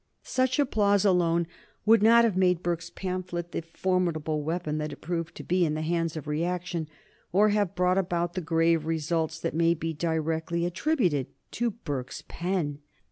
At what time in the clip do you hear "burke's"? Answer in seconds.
2.63-2.89, 11.69-12.23